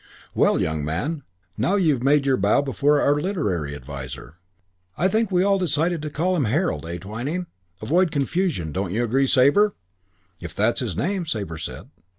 [0.33, 1.21] "Well, young man,
[1.59, 4.37] now you've made your bow before our literary adviser.
[4.97, 7.45] I think we decided to call him Harold, eh, Twyning?
[7.83, 9.75] Avoid confusion, don't you agree, Sabre?"
[10.41, 11.91] "If that's his name," Sabre said.